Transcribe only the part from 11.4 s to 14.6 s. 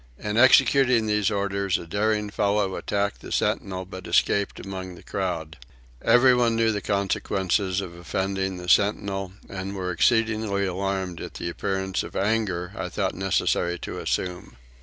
appearance of anger I thought necessary to assume.